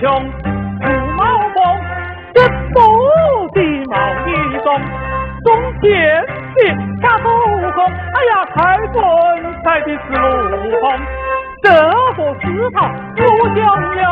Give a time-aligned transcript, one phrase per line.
[0.00, 0.86] 穷，五
[1.16, 1.20] 毛
[1.54, 1.56] 风，
[2.34, 2.36] 一
[2.72, 2.76] 步
[3.54, 3.94] 的毛
[4.26, 4.28] 衣
[4.62, 4.66] 中，
[5.44, 5.48] 中
[5.80, 5.88] 间
[6.54, 6.58] 的
[7.02, 7.24] 下不
[7.72, 8.56] 空，哎呀，开
[8.92, 8.96] 棺
[9.64, 9.96] 材的是
[10.50, 10.84] 路风，
[11.62, 11.66] 这
[12.14, 12.76] 不是他
[13.16, 13.20] 不
[13.56, 13.58] 相
[13.96, 14.06] 用，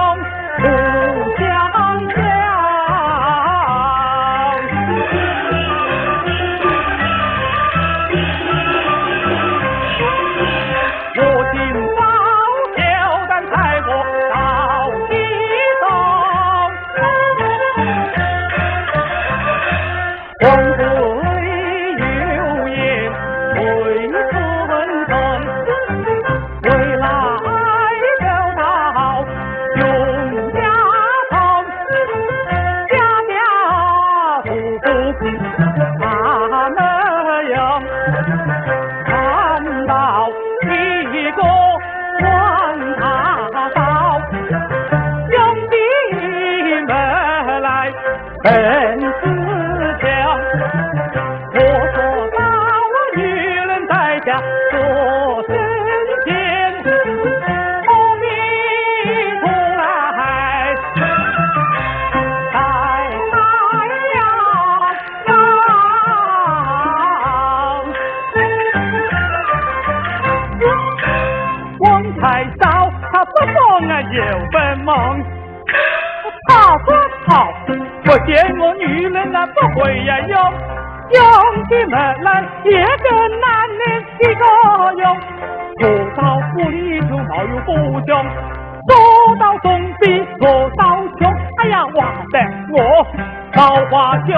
[92.70, 93.06] 我
[93.52, 94.34] 桃花凶，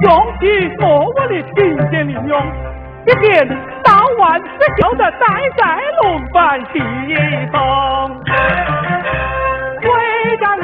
[0.00, 0.10] 用
[0.40, 0.42] 起
[0.80, 0.84] 我
[1.16, 1.56] 我的金
[1.90, 2.32] 剑利用，
[3.06, 3.48] 一天
[3.82, 5.26] 到晚只叫得呆
[5.56, 5.62] 在
[6.02, 6.78] 龙板地
[7.52, 7.54] 上。
[9.82, 9.84] 回
[10.38, 10.56] 家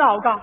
[0.00, 0.40] 在哪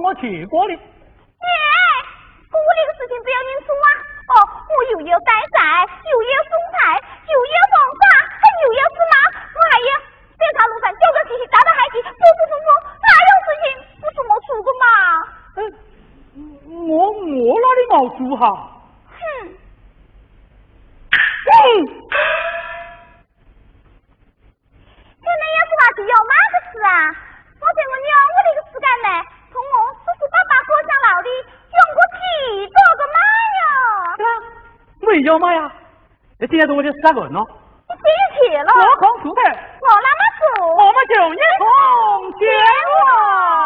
[0.00, 0.72] 我去过的。
[0.72, 0.80] 耶，
[2.50, 3.86] 我那个事情不要你说啊！
[4.30, 4.34] 哦，
[4.72, 6.96] 我又要带债，又要送菜，
[7.28, 8.02] 又要放沙，
[8.40, 9.14] 还又要吃妈，
[9.52, 9.90] 我还要
[10.40, 12.68] 在大路上叫个亲戚，打打孩子，不不不不，
[13.04, 13.64] 哪有事情
[14.00, 14.84] 不是我做的嘛？
[15.56, 15.60] 嗯，
[16.88, 18.42] 我我哪里没做哈？
[19.12, 19.20] 哼，
[21.44, 22.00] 嗯。
[25.90, 27.12] 是要哪个事啊？
[27.60, 29.08] 我在我娘我那个时间呢，
[29.52, 31.28] 从我叔叔爸爸过上老的，
[31.76, 32.16] 养过几
[32.70, 33.18] 多个妈
[33.58, 33.62] 呀？
[34.16, 34.32] 是啊，
[35.00, 35.60] 没有妈呀？
[36.40, 37.46] 那今天中午就杀人咯。
[37.86, 38.72] 你谁去了？
[38.72, 39.42] 我空出的。
[39.42, 40.42] 我那么做。
[40.72, 41.62] 我们就一同
[42.38, 42.48] 前
[42.96, 43.59] 往。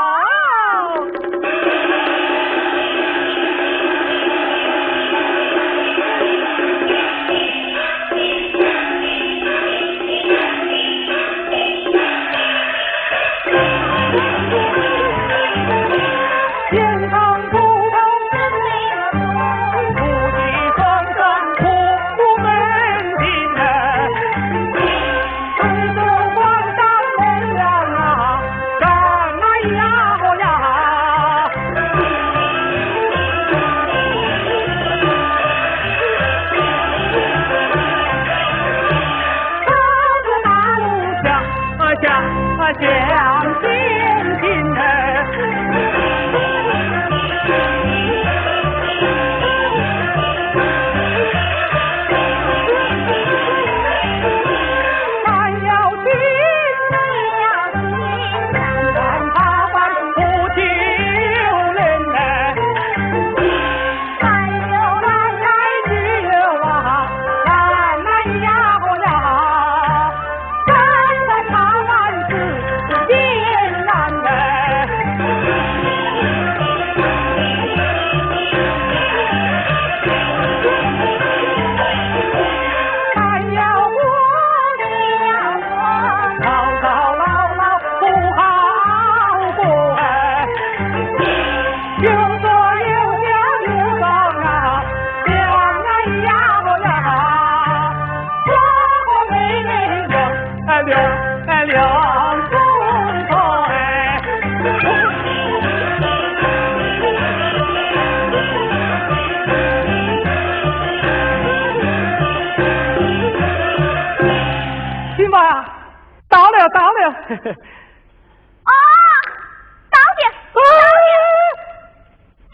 [117.34, 118.70] 哦，
[119.90, 120.22] 到的，
[120.54, 120.70] 到的。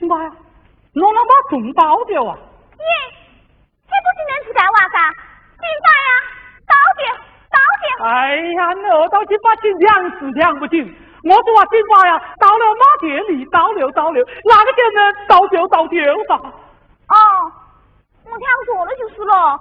[0.08, 0.32] 妈呀，
[0.94, 2.34] 弄了把中包掉啊！
[2.34, 2.40] 耶，
[3.86, 4.96] 这不是能吃干娃噻？
[5.60, 6.10] 金发呀，
[6.66, 7.00] 到的，
[7.52, 7.84] 到的。
[8.08, 8.10] 哎
[8.56, 10.78] 呀，你二到金发请两次两不请。
[11.22, 15.12] 我说啊，金发呀，到了马店里，到了到了，哪个叫呢？
[15.28, 16.40] 到就到掉吧。
[17.08, 17.14] 哦，
[18.24, 19.60] 我听说了就是了。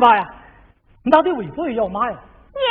[0.00, 0.24] 金发呀，
[1.04, 2.16] 你到底为何要骂呀？
[2.16, 2.64] 耶，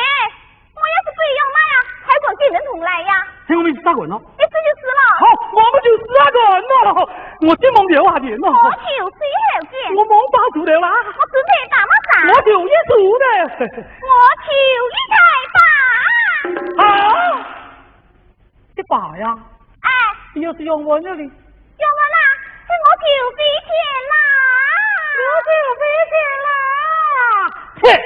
[0.74, 3.22] 我要是不要骂呀，还管给人同来呀？
[3.46, 4.20] 听我们去打滚咯。
[4.34, 5.02] 你这就是了。
[5.22, 7.06] 好，我们就打滚了。
[7.46, 8.50] 我进门留下电了。
[8.50, 8.82] 我就
[9.14, 9.78] 是后见。
[9.94, 10.90] 我忙把住了啦。
[10.90, 12.34] 我准备打马上。
[12.34, 13.26] 我就一住的。
[13.62, 14.10] 我
[14.42, 14.50] 求
[14.90, 15.16] 你开
[15.54, 15.62] 打。
[16.82, 16.82] 好。
[18.76, 19.38] 你爸呀？
[19.86, 19.90] 哎。
[20.34, 21.22] 你要是用我那里。
[21.22, 22.18] 用我啦，
[22.66, 23.06] 是我就
[23.38, 23.70] 飞钱
[24.10, 24.18] 啦。
[25.22, 26.50] 我就飞钱啦。
[27.84, 28.02] 切，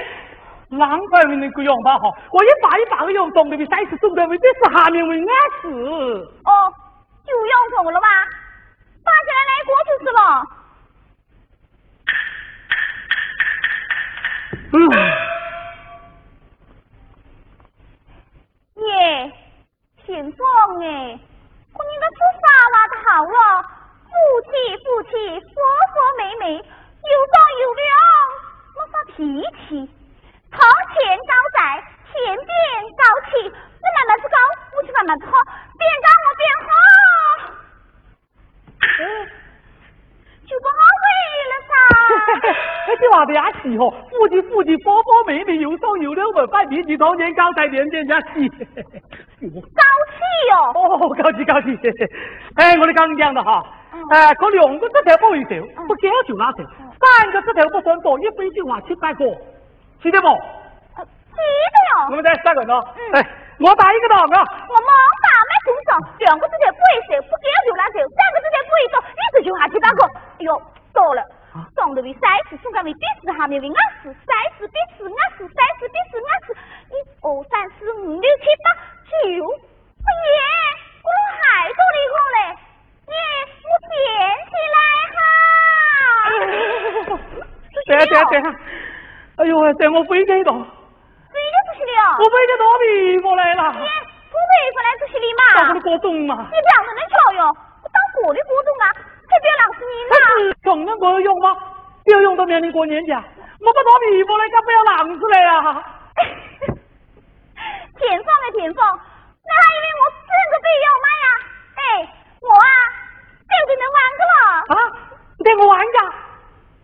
[0.69, 2.09] 难怪你那个样吧哈！
[2.31, 5.27] 我一把一把的样，懂得比赛事懂得比这是下面为安
[5.61, 5.67] 死。
[6.45, 6.73] 哦，
[7.25, 8.07] 就样错了吧？
[9.03, 10.19] 打起来来过就是了。
[14.71, 14.77] 嗯。
[18.75, 19.31] 耶，
[20.05, 20.41] 姓庄
[20.81, 20.85] 哎，
[21.73, 23.37] 可你个做啥话的好了？
[24.09, 24.11] 夫
[24.43, 24.49] 妻
[24.83, 25.41] 夫妻，和
[25.91, 27.83] 和美美，有商有量。
[28.75, 28.93] 没啥
[29.73, 29.89] 脾气，
[30.51, 30.61] 床
[30.93, 32.53] 前招债，前边
[32.93, 33.41] 高气。
[33.41, 34.37] 你慢慢子高，
[34.77, 35.31] 我去慢慢子喝，
[35.81, 36.67] 边高我边喝。
[39.01, 39.01] 嗯，
[40.45, 41.03] 就不好回
[41.49, 41.73] 了噻。
[42.87, 48.47] 那句话别气哦，夫妻夫妻，方方面面，又双又两门，摆脾气，床前搞债，边边加气。
[48.47, 50.55] 高气哟！
[50.75, 51.75] 哦，高气高气。
[52.57, 53.65] 哎，我的刚讲的哈。
[54.11, 55.55] 哎，可两个指头不会走，
[55.87, 56.63] 不交就拉走。
[56.99, 59.25] 三个指头不算多，一杯酒话七八个，
[60.03, 60.27] 记得不？
[60.27, 62.11] 记得哟。
[62.11, 62.75] 我们在三个呢？
[63.15, 63.23] 哎，
[63.57, 64.43] 我打一个档啊。
[64.67, 64.91] 我忙
[65.23, 70.03] 打没动手上，两个字在背手，不给就拿走，三个字在背走，一直就下去打个。
[70.03, 71.23] 哎呦，到了，
[71.75, 76.51] 上头为三四，中间为第四，下面为二四，三四比四，二四，三四比四，二四，
[76.91, 78.75] 一二三四五六七八
[79.07, 80.39] 九，哎耶，
[80.99, 82.37] 我弄还多了一个嘞，
[83.07, 83.15] 耶，
[83.63, 83.95] 我捡
[84.51, 84.77] 起来
[85.15, 85.17] 哈。
[87.85, 88.47] 对啊对啊对啊，
[89.37, 90.53] 哎呦，在我背这到。
[90.53, 92.17] 谁的不是了？
[92.19, 93.61] 我背的到皮过来了。
[93.73, 93.85] 你，
[94.29, 95.41] 不背过来不是你嘛？
[95.55, 96.47] 当我的国中嘛。
[96.51, 97.47] 你不要那么巧哟，
[97.81, 98.85] 我当我的国中啊，
[99.29, 100.11] 还不要浪死你嘛？
[100.13, 101.55] 那是穷人过用吗？
[102.05, 105.83] 有用到面临过年家，我不到皮过来，干不要浪出来呀？
[107.95, 111.27] 田丰的田丰，那还以为我真个背要卖呀？
[111.79, 111.81] 哎，
[112.41, 112.67] 我啊，
[113.47, 114.37] 就只能玩个了。
[114.69, 114.75] 啊，
[115.43, 115.97] 带我玩一下，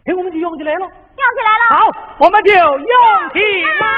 [0.05, 0.79] 哎，我们就用起来了。
[0.79, 1.63] 用起来了。
[1.75, 2.59] 好，我们就用
[3.33, 3.39] 起
[3.79, 3.89] 来。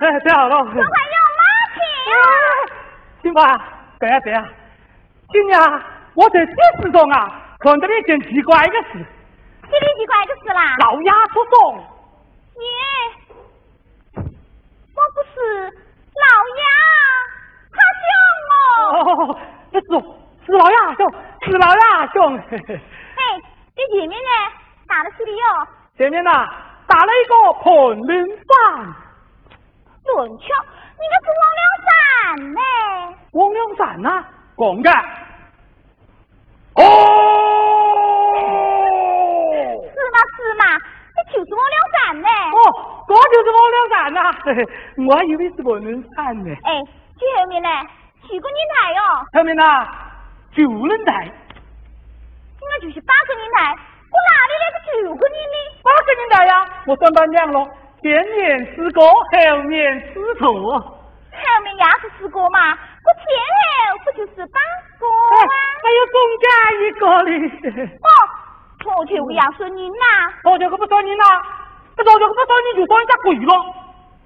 [0.00, 0.56] 哎，太好了。
[0.64, 0.82] 快快要
[1.38, 1.42] 马
[1.74, 1.78] 匹。
[3.22, 3.40] 行吧，
[3.98, 4.48] 对呀对呀。
[5.30, 5.60] 今年
[6.14, 9.04] 我在电视上啊看到了一件奇怪的事。
[9.64, 10.76] 奇里奇怪的事啦！
[10.78, 11.84] 老鸭出洞。
[12.54, 12.64] 耶，
[14.14, 15.36] 我不是
[16.14, 16.26] 老
[16.58, 16.64] 鸭，
[17.74, 18.08] 他凶
[18.54, 18.56] 哦。
[18.94, 19.38] 哦，
[19.72, 19.76] 是
[20.46, 21.00] 是老鸭凶，
[21.42, 22.38] 是老鸭凶。
[22.48, 22.56] 嘿，
[23.76, 24.30] 这前面呢
[24.86, 25.42] 打了几里哟？
[25.98, 26.30] 前面呐
[26.86, 27.66] 打了一个盘
[28.06, 28.94] 轮伞。
[30.16, 30.46] 轮枪，
[30.98, 31.88] 你这是王良山
[32.54, 32.60] 呢？
[33.32, 34.24] 王两伞呐，
[34.56, 34.90] 讲的。
[36.74, 36.82] 哦。
[40.36, 40.64] 是嘛？
[41.14, 42.28] 这就是王良山呢。
[42.54, 42.58] 哦，
[43.08, 44.20] 这就是王良伞呐。
[45.08, 46.50] 我还以为是我能伞呢。
[46.64, 46.82] 哎，
[47.18, 47.68] 这后面呢？
[48.28, 49.00] 几个人台哟？
[49.32, 49.62] 后面呢？
[50.54, 51.30] 九人台。
[52.60, 53.74] 应该就是八个人台。
[54.10, 54.76] 我哪里来个
[55.08, 55.56] 九个人呢？
[55.82, 56.52] 八个人台呀！
[56.86, 57.68] 我算半两了，
[58.02, 60.46] 前面四个，后面四个。
[60.46, 60.54] 后
[61.62, 62.72] 面也是四个嘛？
[63.04, 63.22] 我前
[63.54, 63.58] 后
[64.04, 64.58] 不就是八
[64.98, 65.36] 个吗？
[65.82, 66.44] 还有中间
[66.82, 67.30] 一个嘞。
[67.86, 68.08] 哦。
[68.96, 71.24] 我就不要说您呐，我就不说您呐，
[71.96, 72.40] 这我就不说
[72.72, 73.52] 你就说人家鬼了。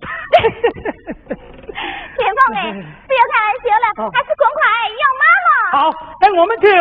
[2.17, 2.59] 田凤哎，
[3.09, 4.61] 不要开玩笑了，还是赶快
[5.01, 5.51] 要妈了。
[5.73, 6.79] 好，那我们就用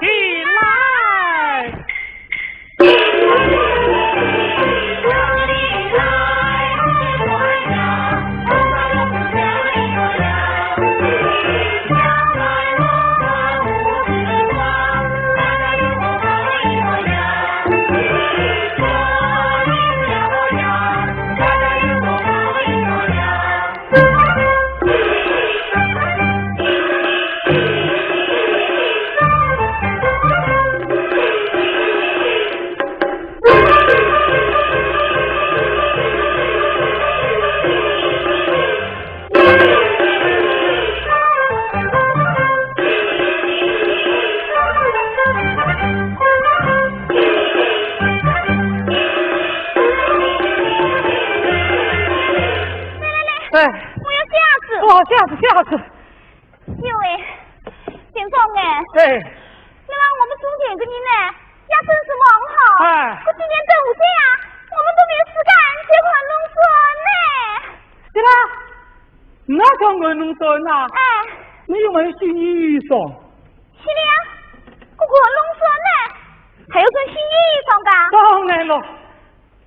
[0.00, 0.04] 起
[0.56, 0.58] 来。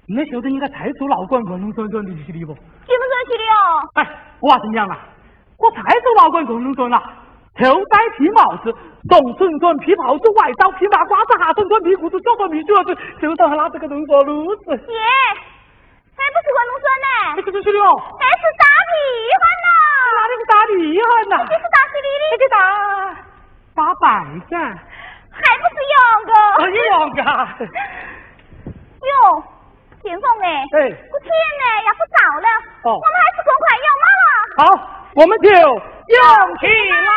[0.09, 2.53] 你晓得人家太祖老官过农村村的去的不？
[2.53, 3.85] 几分钟去的哦？
[3.93, 4.09] 哎，
[4.41, 4.97] 我话是讲啊。
[5.59, 6.97] 我太祖老官共农村了，
[7.53, 8.73] 头戴皮帽子，
[9.07, 14.71] 东村村皮袍子，外罩皮马褂子，下村村皮裤子，脚穿皮靴子，手上还拿着个农作炉子。
[14.71, 14.97] 爷，
[16.17, 18.95] 还不是文龙孙呢，这这是的哦，还是打地
[19.37, 19.69] 汉呐，
[20.17, 20.73] 哪里是大地
[21.05, 21.45] 汉呐？
[21.45, 22.57] 这是打西里这的，个大
[23.75, 24.07] 大白
[24.49, 24.57] 噻，
[25.29, 26.31] 还不是杨哥。
[26.63, 27.21] 哎呦王嘎，
[28.99, 29.43] 哟，
[30.01, 30.77] 田凤哎，哎，
[31.11, 32.47] 我天呢，也不早了，
[32.83, 34.27] 哦我们还是赶快要妈了。
[34.57, 34.61] 好，
[35.15, 35.57] 我们就用
[36.59, 36.65] 起
[37.07, 37.09] 来。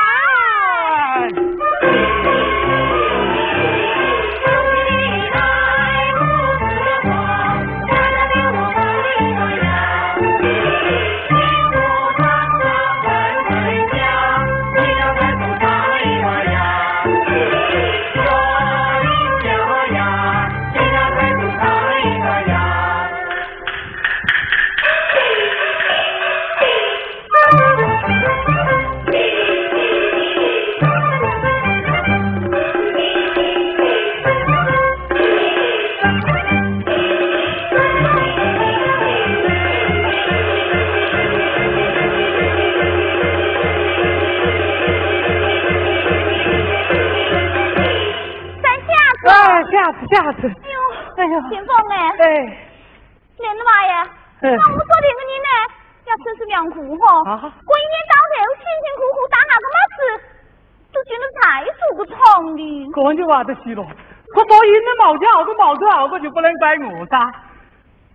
[64.62, 67.18] 我所赢的毛家好个毛子好个就不能怪我噻。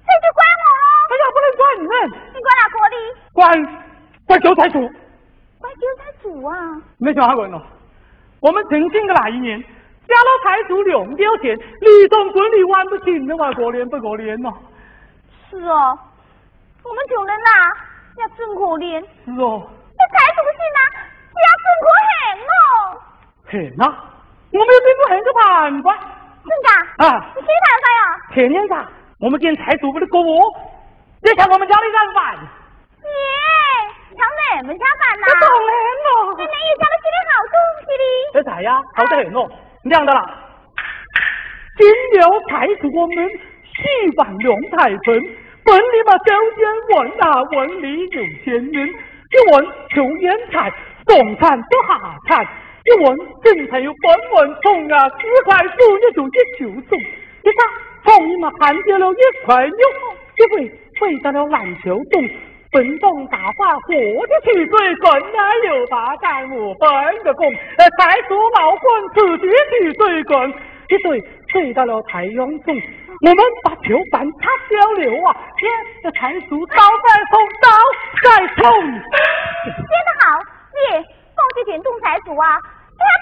[0.07, 2.95] 这就怪我喽，哎呀，不能怪人，你怪哪个的？
[3.33, 3.39] 怪
[4.25, 4.79] 怪韭菜主。
[5.59, 6.55] 怪韭菜主啊！
[6.99, 7.61] 没想过喏，
[8.39, 14.53] 我们曾经的那一年，家老财主两标钱，你总管理玩不清的嘛，可怜不可怜喏？
[15.49, 15.99] 是哦，
[16.85, 17.49] 我们穷人呐，
[18.19, 19.01] 要真可怜。
[19.25, 20.79] 是哦，那财主信呐，
[21.43, 22.15] 要真可恨
[22.47, 22.55] 哦。
[23.47, 23.83] 很呐，
[24.53, 26.13] 我们有变过很个办法
[26.47, 26.69] 真的？
[27.05, 27.33] 啊。
[27.35, 28.01] 你谁办法呀？
[28.33, 28.87] 前年噻，
[29.19, 30.41] 我们见财主不的锅窝，
[31.21, 32.35] 你看我们家里人饭，
[33.03, 33.09] 耶，
[34.15, 34.25] 抢
[34.57, 35.27] 咱们家饭呐？
[35.27, 35.69] 这当然
[36.05, 36.43] 咯那。
[36.43, 38.03] 你也抢得起点好东西的。
[38.33, 38.81] 这菜呀？
[38.95, 39.49] 好得很哦，
[39.83, 40.25] 亮的啦。
[41.77, 45.21] 金牛财主我们戏版龙彩盆，
[45.63, 50.71] 本里嘛周间文啊，文里有钱人，一文求烟财，
[51.05, 51.89] 总产都下
[52.27, 52.47] 产，
[52.87, 57.67] 一文正才有本文冲啊，四块数一种一球中，一看
[58.05, 59.89] 冲一嘛盘跌了一块六，
[60.37, 60.69] 一回
[60.99, 62.29] 飞到了篮球中。
[62.69, 63.93] 本动打发火
[64.27, 67.47] 的汽水，本来有大干五分的功，
[67.77, 70.53] 呃，财主老棍自己汽水棍，
[70.89, 72.75] 一水吹到了太阳中，
[73.21, 75.69] 我们把球板擦交流啊，耶，
[76.03, 77.69] 这财主刀再冲，刀
[78.21, 80.39] 再冲，编得好，
[80.75, 81.03] 你
[81.35, 82.59] 放些田种财主啊，
[82.97, 83.13] 这还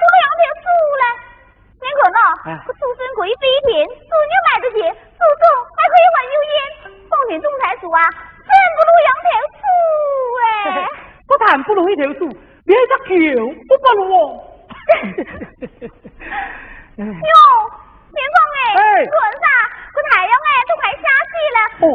[2.63, 4.69] 不如身贵非田，猪牛买得
[5.75, 6.03] 还可以
[7.95, 7.99] 啊，
[8.45, 9.63] 真不如养条猪
[10.39, 10.43] 哎。
[11.27, 12.21] 不但不如一条猪，
[12.65, 13.09] 连一只球
[13.67, 14.17] 都不如哦。
[17.01, 17.03] 哟，
[18.13, 19.11] 田凤哎，哎轮
[19.41, 19.47] 啥？
[19.93, 21.89] 这太阳哎都快下西了，哦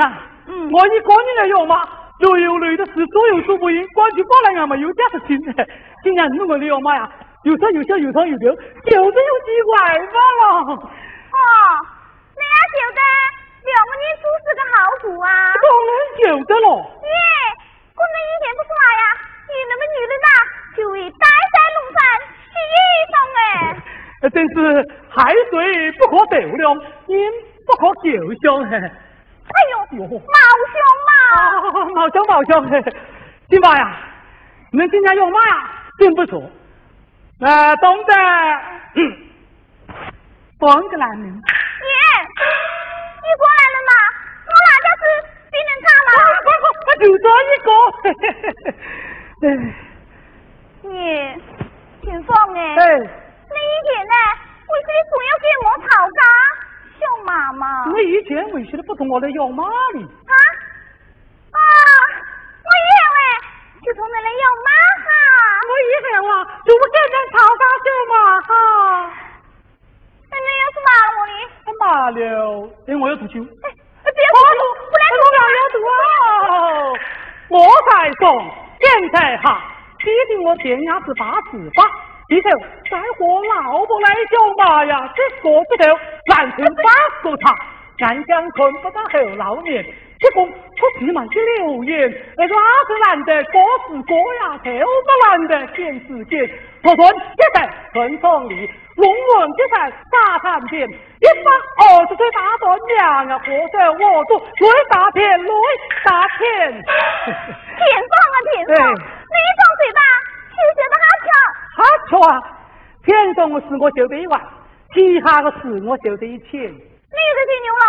[0.00, 0.16] 以前呐，
[0.48, 1.76] 嗯我一个人来养马，
[2.20, 5.36] 累有累的事左右数不赢，关起过来俺们有家事情。
[6.02, 7.08] 今年你我的养马呀，
[7.44, 10.72] 有长有小，有长有流，就是有几块嘛了。
[10.72, 11.36] 哦，
[12.32, 13.00] 你也晓得
[13.68, 15.28] 两个人做事个好主啊？
[15.60, 16.66] 当然晓得了。
[17.04, 17.12] 耶，
[17.92, 19.04] 过年一天不出来呀，
[19.44, 20.28] 你那么女人呐，
[20.76, 22.00] 就会待在路上
[22.48, 22.76] 洗衣
[23.12, 23.40] 裳哎。
[24.32, 24.56] 真是
[25.08, 26.74] 海水不可斗量，
[27.08, 27.32] 人
[27.66, 28.08] 不可久
[28.40, 28.90] 香。
[29.50, 30.14] 哎呦，毛兄
[31.08, 31.10] 嘛！
[31.94, 32.50] 毛兄毛兄，
[33.48, 33.82] 金宝呀，
[34.70, 35.52] 你们今天有嘛呀？
[35.98, 36.42] 真不错。
[37.38, 38.14] 那懂得，
[38.94, 38.98] 嗯，
[40.58, 41.24] 半个男人。
[41.24, 43.92] 爷，你过来了嘛？
[44.46, 45.02] 我哪家是
[45.50, 46.10] 比人差了？
[46.44, 47.68] 快快快，就这一个。
[50.94, 50.98] 爷，
[52.02, 52.58] 秦凤哎。
[52.76, 52.80] 哎。
[53.52, 54.14] 你以前呢，
[54.68, 56.20] 为什么总要跟我吵架？
[57.00, 57.90] 小妈妈。
[57.90, 60.06] 我以前为什么不同我来要妈呢？
[60.28, 60.34] 啊？
[61.50, 61.58] 啊！
[62.62, 63.18] 我以为
[63.82, 64.68] 就同你来要妈
[65.02, 65.08] 哈。
[65.66, 66.32] 我以后啊，
[66.64, 68.50] 就不跟人吵架小嘛哈。
[70.30, 71.32] 那你要是骂我呢？
[71.80, 72.20] 骂了，
[72.86, 73.34] 因我要读书。
[73.62, 73.66] 哎，
[74.04, 74.60] 别胡说，
[74.90, 75.94] 不然我要要读啊！
[77.48, 77.56] 我
[77.90, 78.22] 在送，
[78.80, 79.64] 现在哈，
[79.98, 81.82] 批评我天涯是八十八。
[82.30, 82.50] 以后
[82.88, 85.84] 再和老婆来叫妈呀，这说不头，
[86.26, 86.82] 难听八
[87.22, 89.84] 个他，暗想看不到后老年，
[90.20, 92.54] 这个出起满去流言，那哪
[92.86, 96.48] 个难得各是哥呀，头不难得见是见。
[96.82, 96.98] 我孙
[97.36, 101.50] 这才村庄里，龙文这才沙滩边，一把
[101.84, 105.50] 二十岁大断娘啊，或者我都雷大片，雷
[106.04, 106.72] 大片。
[107.26, 110.00] 天上啊天上，你张嘴巴，
[110.66, 111.28] 就觉得好巧。
[111.76, 112.32] 他错啊！
[113.04, 114.38] 天上的事我晓得一万，
[114.92, 116.60] 其他的事我晓得一千。
[116.60, 117.84] 你这吹牛了！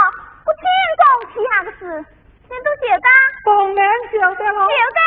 [0.46, 0.64] 我天
[0.98, 1.02] 上
[1.34, 1.82] 其他的事，
[2.50, 3.08] 你都晓得？
[3.46, 3.80] 当然
[4.14, 4.60] 晓得了。
[4.60, 5.00] 晓得，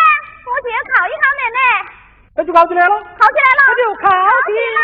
[0.45, 1.59] 我就要考一考奶奶。
[2.37, 2.95] 那就考起来了。
[2.95, 3.61] 考起来了。
[3.69, 4.09] 那就考
[4.47, 4.79] 起来。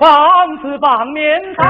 [0.00, 0.08] 放
[0.62, 1.64] 肆放面炮。